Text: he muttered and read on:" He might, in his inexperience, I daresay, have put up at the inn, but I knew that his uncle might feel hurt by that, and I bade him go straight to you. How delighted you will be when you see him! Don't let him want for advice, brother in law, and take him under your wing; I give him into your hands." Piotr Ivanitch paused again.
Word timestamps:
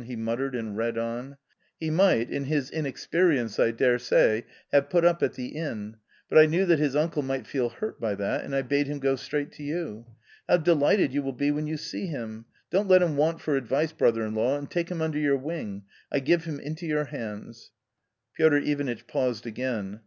he 0.10 0.16
muttered 0.16 0.54
and 0.54 0.78
read 0.78 0.96
on:" 0.96 1.36
He 1.78 1.90
might, 1.90 2.30
in 2.30 2.44
his 2.44 2.70
inexperience, 2.70 3.58
I 3.58 3.70
daresay, 3.70 4.44
have 4.72 4.88
put 4.88 5.04
up 5.04 5.22
at 5.22 5.34
the 5.34 5.48
inn, 5.48 5.96
but 6.26 6.38
I 6.38 6.46
knew 6.46 6.64
that 6.64 6.78
his 6.78 6.96
uncle 6.96 7.20
might 7.20 7.46
feel 7.46 7.68
hurt 7.68 8.00
by 8.00 8.14
that, 8.14 8.42
and 8.42 8.54
I 8.56 8.62
bade 8.62 8.86
him 8.86 8.98
go 8.98 9.14
straight 9.16 9.52
to 9.52 9.62
you. 9.62 10.06
How 10.48 10.56
delighted 10.56 11.12
you 11.12 11.22
will 11.22 11.34
be 11.34 11.50
when 11.50 11.66
you 11.66 11.76
see 11.76 12.06
him! 12.06 12.46
Don't 12.70 12.88
let 12.88 13.02
him 13.02 13.18
want 13.18 13.42
for 13.42 13.56
advice, 13.56 13.92
brother 13.92 14.24
in 14.24 14.34
law, 14.34 14.56
and 14.56 14.70
take 14.70 14.90
him 14.90 15.02
under 15.02 15.18
your 15.18 15.36
wing; 15.36 15.82
I 16.10 16.20
give 16.20 16.44
him 16.46 16.58
into 16.60 16.86
your 16.86 17.04
hands." 17.04 17.70
Piotr 18.32 18.56
Ivanitch 18.56 19.06
paused 19.06 19.46
again. 19.46 19.98